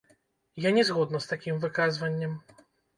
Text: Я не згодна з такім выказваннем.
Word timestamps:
Я 0.67 0.71
не 0.79 0.83
згодна 0.89 1.23
з 1.27 1.33
такім 1.35 1.63
выказваннем. 1.69 2.39